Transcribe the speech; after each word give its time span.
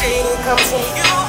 shade 0.00 0.24
comes 0.44 0.70
from 0.70 0.80
you, 0.96 1.27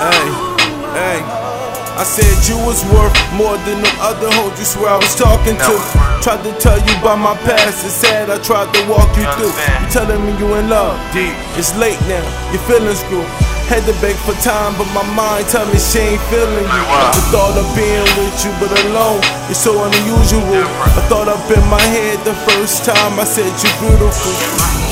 Hey, 0.00 0.32
hey. 0.96 1.20
I 2.00 2.08
said 2.08 2.32
you 2.48 2.56
was 2.64 2.80
worth 2.88 3.12
more 3.36 3.60
than 3.68 3.84
the 3.84 3.92
other 4.00 4.32
hoes 4.32 4.56
you 4.56 4.64
swear 4.64 4.96
I 4.96 4.96
was 4.96 5.12
talking 5.12 5.60
to. 5.60 5.76
Tried 6.24 6.40
to 6.48 6.56
tell 6.56 6.80
you 6.80 6.94
about 7.04 7.20
my 7.20 7.36
past, 7.44 7.84
it's 7.84 8.00
sad 8.00 8.32
I 8.32 8.40
tried 8.40 8.72
to 8.72 8.80
walk 8.88 9.12
you 9.20 9.28
through. 9.36 9.52
You 9.52 9.86
telling 9.92 10.24
me 10.24 10.32
you 10.40 10.56
in 10.56 10.72
love, 10.72 10.96
deep. 11.12 11.36
It's 11.60 11.76
late 11.76 12.00
now, 12.08 12.24
your 12.48 12.64
feelings 12.64 13.04
grew. 13.12 13.20
Had 13.68 13.84
to 13.84 13.92
beg 14.00 14.16
for 14.24 14.32
time, 14.40 14.72
but 14.80 14.88
my 14.96 15.04
mind 15.12 15.44
tell 15.52 15.68
me 15.68 15.76
she 15.76 16.16
ain't 16.16 16.24
feeling 16.32 16.64
you. 16.64 16.84
The 17.12 17.22
thought 17.28 17.60
of 17.60 17.68
being 17.76 18.08
with 18.16 18.40
you, 18.40 18.56
but 18.56 18.72
alone, 18.88 19.20
is 19.52 19.60
so 19.60 19.84
unusual. 19.84 20.64
I 20.96 21.04
thought 21.12 21.28
up 21.28 21.44
in 21.52 21.60
my 21.68 21.84
head 21.92 22.16
the 22.24 22.32
first 22.48 22.88
time 22.88 23.20
I 23.20 23.28
said 23.28 23.52
you 23.52 23.68
beautiful. 23.84 24.32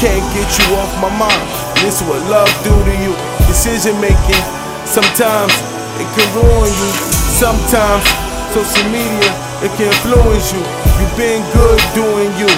Can't 0.04 0.20
get 0.36 0.52
you 0.52 0.76
off 0.76 0.92
my 1.00 1.08
mind. 1.16 1.48
This 1.80 1.96
is 1.96 2.04
what 2.04 2.20
love 2.28 2.52
do 2.60 2.76
to 2.76 2.94
you. 3.00 3.16
Decision 3.48 3.96
making, 4.04 4.44
sometimes 4.88 5.52
it 6.00 6.08
can 6.16 6.28
ruin 6.32 6.72
you. 6.72 6.90
Sometimes 7.36 8.08
social 8.56 8.88
media 8.88 9.30
it 9.60 9.70
can 9.76 9.92
influence 9.92 10.52
you. 10.52 10.64
You 10.96 11.06
been 11.14 11.44
good 11.52 11.80
doing 11.92 12.32
you. 12.40 12.48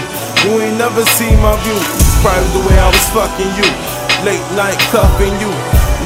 You 0.47 0.63
ain't 0.63 0.79
never 0.79 1.03
seen 1.19 1.35
my 1.43 1.59
view. 1.67 1.77
Probably 2.23 2.47
the 2.55 2.63
way 2.71 2.79
I 2.79 2.87
was 2.87 3.07
fucking 3.11 3.53
you. 3.59 3.67
Late 4.23 4.47
night 4.55 4.79
cuffing 4.95 5.35
you. 5.43 5.51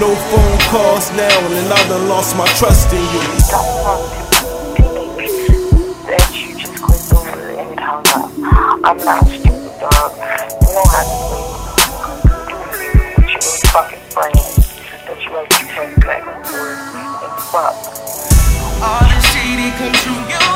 No 0.00 0.10
phone 0.32 0.58
calls 0.72 1.12
now, 1.12 1.38
and 1.54 1.70
I 1.70 1.88
done 1.88 2.08
lost 2.08 2.36
my 2.36 2.46
trust 2.58 2.92
in 2.92 3.04
you. 3.14 3.22
that 6.08 6.30
you 6.34 6.56
just. 6.58 6.74
I'm 8.84 8.98
not 8.98 9.26
stupid, 9.26 9.74
dog. 9.78 10.12
You 10.62 10.72
know 10.74 10.84
how 10.88 11.04
to 11.04 11.16
do 12.48 12.56
with 13.22 13.30
your 13.30 13.70
fucking 13.70 14.04
brain 14.14 14.63
All 15.34 15.42
the 19.00 19.18
shady 19.32 19.70
comes 19.72 19.98
from 20.04 20.53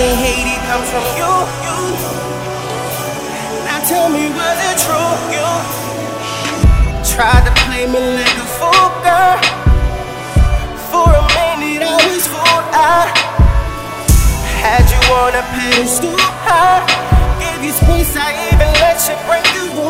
the 0.00 0.16
hate 0.16 0.48
it 0.48 0.62
comes 0.64 0.88
from 0.88 1.04
you, 1.20 1.32
you. 1.60 1.78
Now 3.68 3.84
tell 3.84 4.08
me 4.08 4.32
was 4.32 4.56
the 4.64 4.72
truth? 4.80 5.22
You 5.36 5.48
tried 7.04 7.44
to 7.44 7.52
play 7.68 7.84
me 7.84 8.00
like 8.16 8.36
a 8.40 8.48
fool, 8.56 8.88
girl. 9.04 9.36
For 10.88 11.04
a 11.04 11.24
minute 11.36 11.84
I 11.84 12.00
was 12.08 12.24
fooled. 12.32 12.66
I 12.72 13.12
had 14.64 14.88
you 14.88 15.02
on 15.20 15.36
a 15.36 15.44
pedestal. 15.52 16.16
I 16.48 16.80
gave 17.40 17.60
you 17.66 17.72
space. 17.76 18.16
I 18.16 18.32
even 18.48 18.72
let 18.80 19.04
you 19.04 19.16
break 19.28 19.44
the 19.52 19.64
rules. 19.76 19.89